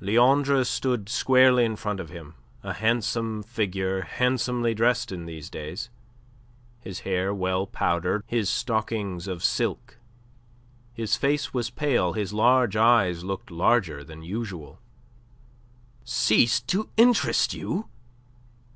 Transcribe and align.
Leandre 0.00 0.64
stood 0.66 1.08
squarely 1.08 1.64
in 1.64 1.76
front 1.76 2.00
of 2.00 2.10
him, 2.10 2.34
a 2.64 2.72
handsome 2.72 3.40
figure 3.44 4.00
handsomely 4.02 4.74
dressed 4.74 5.12
in 5.12 5.26
these 5.26 5.48
days, 5.48 5.90
his 6.80 6.98
hair 7.06 7.32
well 7.32 7.68
powdered, 7.68 8.24
his 8.26 8.50
stockings 8.50 9.28
of 9.28 9.44
silk. 9.44 9.98
His 10.92 11.14
face 11.14 11.54
was 11.54 11.70
pale, 11.70 12.14
his 12.14 12.32
large 12.32 12.74
eyes 12.74 13.22
looked 13.22 13.48
larger 13.52 14.02
than 14.02 14.24
usual. 14.24 14.80
"Ceased 16.02 16.66
to 16.66 16.88
interest 16.96 17.54
you? 17.54 17.88